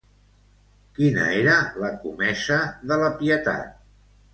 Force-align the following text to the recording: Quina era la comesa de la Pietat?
Quina 0.95 1.27
era 1.43 1.59
la 1.85 1.95
comesa 2.03 2.61
de 2.89 3.03
la 3.07 3.17
Pietat? 3.23 3.83